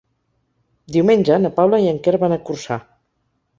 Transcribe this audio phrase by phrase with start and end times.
[0.95, 2.83] Diumenge na Paula i en Quer van a Corçà.